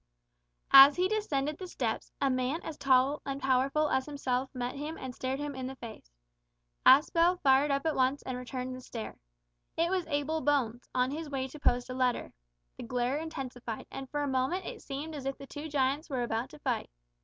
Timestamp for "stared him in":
5.13-5.67